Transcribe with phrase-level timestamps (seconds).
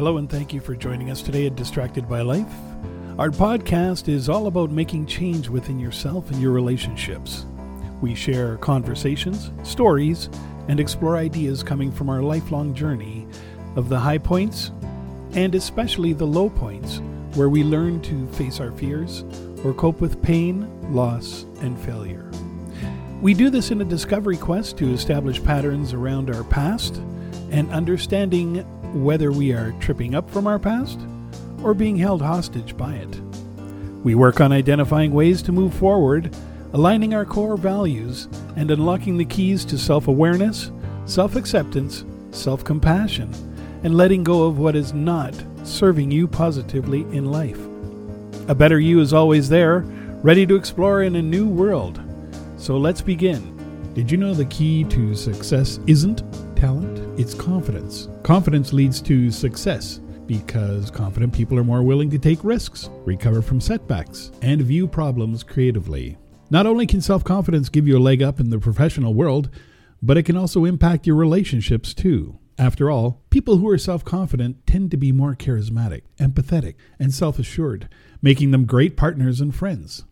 [0.00, 2.50] Hello, and thank you for joining us today at Distracted by Life.
[3.18, 7.44] Our podcast is all about making change within yourself and your relationships.
[8.00, 10.30] We share conversations, stories,
[10.68, 13.26] and explore ideas coming from our lifelong journey
[13.76, 14.72] of the high points
[15.34, 17.02] and especially the low points
[17.34, 19.22] where we learn to face our fears
[19.64, 22.30] or cope with pain, loss, and failure.
[23.20, 26.96] We do this in a discovery quest to establish patterns around our past
[27.50, 28.64] and understanding
[28.94, 30.98] whether we are tripping up from our past
[31.62, 33.20] or being held hostage by it.
[34.02, 36.34] We work on identifying ways to move forward,
[36.72, 40.70] aligning our core values, and unlocking the keys to self awareness,
[41.04, 43.32] self acceptance, self compassion,
[43.82, 45.34] and letting go of what is not
[45.64, 47.60] serving you positively in life.
[48.48, 49.80] A better you is always there,
[50.22, 52.00] ready to explore in a new world.
[52.56, 53.56] So let's begin.
[53.94, 56.22] Did you know the key to success isn't
[56.60, 57.18] talent?
[57.18, 58.08] It's confidence.
[58.22, 63.62] Confidence leads to success because confident people are more willing to take risks, recover from
[63.62, 66.18] setbacks, and view problems creatively.
[66.50, 69.48] Not only can self confidence give you a leg up in the professional world,
[70.02, 72.38] but it can also impact your relationships too.
[72.58, 77.38] After all, people who are self confident tend to be more charismatic, empathetic, and self
[77.38, 77.88] assured,
[78.20, 80.04] making them great partners and friends.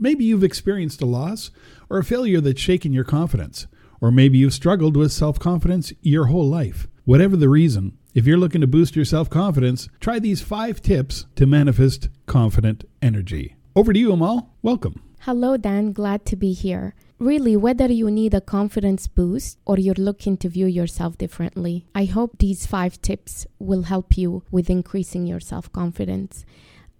[0.00, 1.52] Maybe you've experienced a loss
[1.88, 3.68] or a failure that's shaken your confidence,
[4.06, 6.86] or maybe you've struggled with self confidence your whole life.
[7.04, 11.26] Whatever the reason, if you're looking to boost your self confidence, try these five tips
[11.34, 13.56] to manifest confident energy.
[13.74, 14.54] Over to you, Amal.
[14.62, 15.02] Welcome.
[15.22, 15.92] Hello, Dan.
[15.92, 16.94] Glad to be here.
[17.18, 22.04] Really, whether you need a confidence boost or you're looking to view yourself differently, I
[22.04, 26.44] hope these five tips will help you with increasing your self confidence.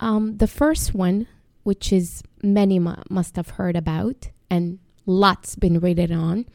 [0.00, 1.28] Um, the first one,
[1.62, 6.46] which is many mu- must have heard about and lots been written on,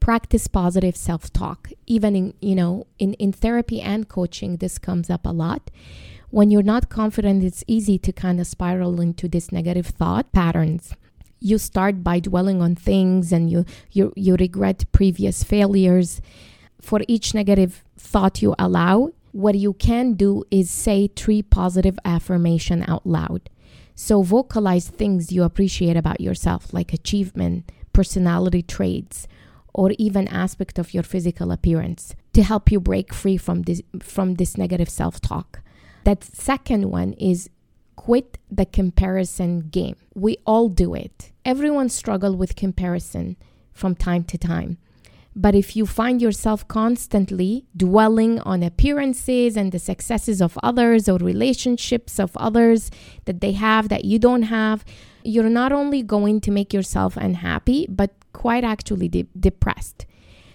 [0.00, 1.70] practice positive self-talk.
[1.86, 5.70] Even in you know in in therapy and coaching, this comes up a lot.
[6.30, 10.94] When you're not confident, it's easy to kind of spiral into this negative thought patterns
[11.40, 16.20] you start by dwelling on things and you you you regret previous failures
[16.80, 22.84] for each negative thought you allow what you can do is say three positive affirmation
[22.88, 23.48] out loud
[23.94, 29.28] so vocalize things you appreciate about yourself like achievement personality traits
[29.74, 34.34] or even aspect of your physical appearance to help you break free from this from
[34.34, 35.60] this negative self-talk
[36.04, 37.50] that second one is
[37.96, 39.96] quit the comparison game.
[40.14, 41.32] We all do it.
[41.44, 43.36] Everyone struggle with comparison
[43.72, 44.78] from time to time.
[45.36, 51.18] But if you find yourself constantly dwelling on appearances and the successes of others or
[51.18, 52.90] relationships of others
[53.26, 54.84] that they have that you don't have,
[55.22, 60.06] you're not only going to make yourself unhappy, but quite actually de- depressed.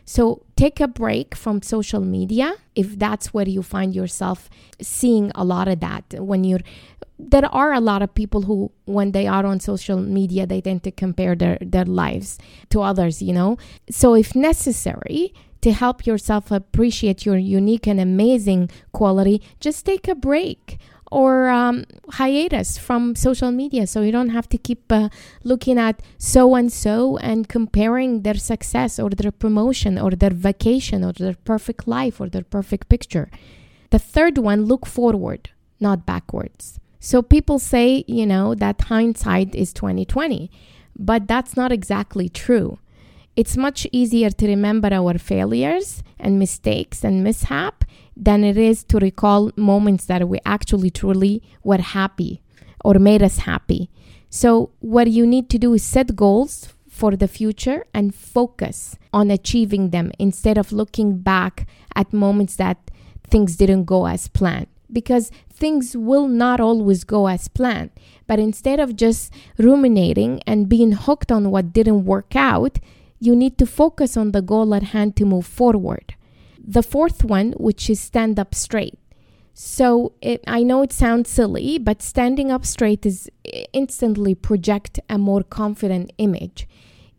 [0.06, 4.50] So take a break from social media if that's where you find yourself
[4.82, 6.60] seeing a lot of that when you're
[7.18, 10.84] there are a lot of people who when they are on social media they tend
[10.84, 12.38] to compare their, their lives
[12.70, 13.58] to others you know
[13.90, 20.16] so if necessary to help yourself appreciate your unique and amazing quality just take a
[20.16, 20.78] break
[21.14, 23.86] or um, hiatus from social media.
[23.88, 25.10] So you don't have to keep uh,
[25.44, 31.04] looking at so and so and comparing their success or their promotion or their vacation
[31.04, 33.30] or their perfect life or their perfect picture.
[33.92, 36.80] The third one look forward not backwards.
[37.00, 40.50] So people say, you know, that hindsight is 2020,
[40.98, 42.80] but that's not exactly true.
[43.36, 47.83] It's much easier to remember our failures and mistakes and mishap
[48.16, 52.42] than it is to recall moments that we actually truly were happy
[52.84, 53.90] or made us happy.
[54.30, 59.32] So what you need to do is set goals for the future and focus on
[59.32, 62.92] achieving them instead of looking back at moments that
[63.28, 67.90] things didn't go as planned because things will not always go as planned.
[68.28, 72.80] But instead of just ruminating and being hooked on what didn't work out,
[73.20, 76.16] you need to focus on the goal at hand to move forward.
[76.64, 78.98] The fourth one, which is stand up straight.
[79.54, 83.30] So it, I know it sounds silly, but standing up straight is
[83.72, 86.68] instantly project a more confident image.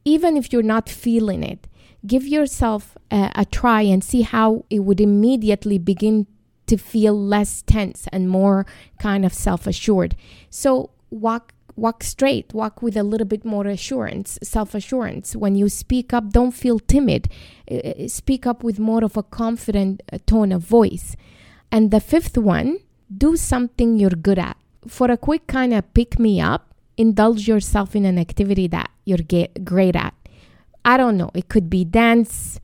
[0.04, 1.68] Even if you're not feeling it,
[2.06, 6.26] give yourself a, a try and see how it would immediately begin
[6.66, 8.66] to feel less tense and more
[8.98, 10.16] kind of self-assured.
[10.50, 15.36] So walk walk straight, walk with a little bit more assurance, self-assurance.
[15.36, 17.28] When you speak up, don't feel timid.
[17.70, 21.16] Uh, speak up with more of a confident uh, tone of voice.
[21.72, 22.78] And the fifth one,
[23.16, 24.56] do something you're good at.
[24.86, 29.18] For a quick kind of pick me up, indulge yourself in an activity that you're
[29.64, 30.14] great at.
[30.84, 32.60] I don't know, it could be dance,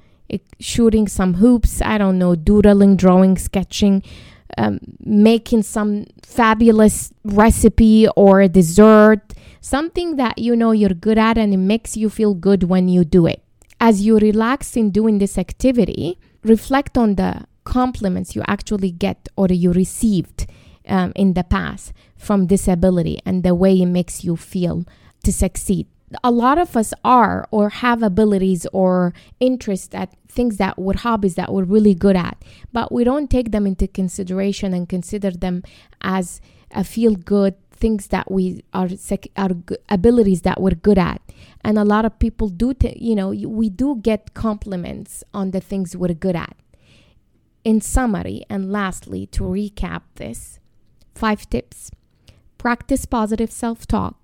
[0.58, 4.02] shooting some hoops, I don't know, doodling, drawing, sketching.
[4.58, 11.52] Um, making some fabulous recipe or dessert, something that you know you're good at and
[11.52, 13.43] it makes you feel good when you do it.
[13.81, 19.47] As you relax in doing this activity, reflect on the compliments you actually get or
[19.49, 20.47] you received
[20.87, 24.85] um, in the past from disability and the way it makes you feel
[25.25, 25.87] to succeed.
[26.24, 31.36] A lot of us are or have abilities or interests at things that we're hobbies
[31.36, 32.36] that we're really good at,
[32.72, 35.62] but we don't take them into consideration and consider them
[36.00, 36.40] as
[36.72, 38.88] a feel good things that we are
[39.36, 39.50] our
[39.88, 41.20] abilities that we're good at.
[41.64, 45.60] And a lot of people do t- you know we do get compliments on the
[45.60, 46.56] things we're good at.
[47.62, 50.58] In summary and lastly to recap this
[51.14, 51.90] five tips.
[52.58, 54.19] Practice positive self-talk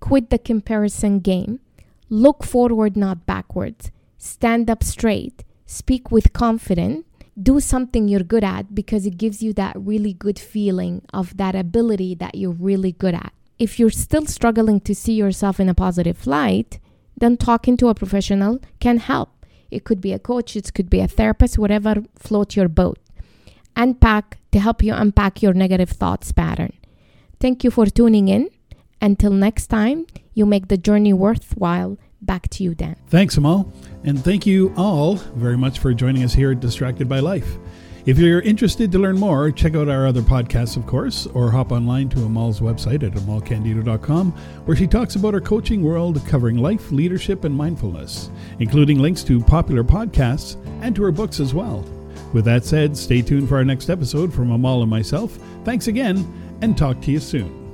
[0.00, 1.60] quit the comparison game
[2.08, 7.04] look forward not backwards stand up straight speak with confidence
[7.40, 11.54] do something you're good at because it gives you that really good feeling of that
[11.54, 13.32] ability that you're really good at.
[13.58, 16.78] If you're still struggling to see yourself in a positive light,
[17.16, 19.46] then talking to a professional can help.
[19.70, 22.98] It could be a coach, it could be a therapist, whatever floats your boat.
[23.74, 26.72] Unpack to help you unpack your negative thoughts pattern.
[27.40, 28.48] Thank you for tuning in.
[29.00, 32.96] Until next time, you make the journey worthwhile Back to you, Dan.
[33.08, 33.72] Thanks, Amal.
[34.04, 37.58] And thank you all very much for joining us here at Distracted by Life.
[38.06, 41.72] If you're interested to learn more, check out our other podcasts, of course, or hop
[41.72, 44.32] online to Amal's website at amalcandido.com,
[44.64, 49.40] where she talks about her coaching world covering life, leadership, and mindfulness, including links to
[49.40, 51.84] popular podcasts and to her books as well.
[52.32, 55.36] With that said, stay tuned for our next episode from Amal and myself.
[55.64, 56.32] Thanks again,
[56.62, 57.65] and talk to you soon.